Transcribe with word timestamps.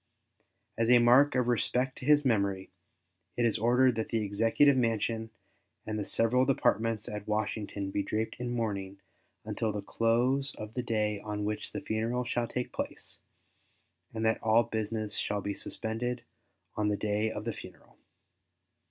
As 0.79 0.89
a 0.89 0.97
mark 0.97 1.35
of 1.35 1.47
respect 1.47 1.99
to 1.99 2.05
his 2.07 2.25
memory, 2.25 2.71
it 3.37 3.45
is 3.45 3.59
ordered 3.59 3.93
that 3.97 4.09
the 4.09 4.23
Executive 4.25 4.75
Mansion 4.75 5.29
and 5.85 5.99
the 5.99 6.07
several 6.07 6.43
Departments 6.43 7.07
at 7.07 7.27
Washington 7.27 7.91
be 7.91 8.01
draped 8.01 8.37
in 8.39 8.49
mourning 8.49 8.99
until 9.45 9.71
the 9.71 9.83
close 9.83 10.55
of 10.55 10.73
the 10.73 10.81
day 10.81 11.19
on 11.19 11.45
which 11.45 11.71
the 11.71 11.81
funeral 11.81 12.23
shall 12.23 12.47
take 12.47 12.71
place, 12.73 13.19
and 14.11 14.25
that 14.25 14.41
all 14.41 14.63
business 14.63 15.23
be 15.43 15.53
suspended 15.53 16.23
on 16.75 16.87
the 16.87 16.97
day 16.97 17.29
of 17.29 17.45
the 17.45 17.53
funeral. 17.53 17.95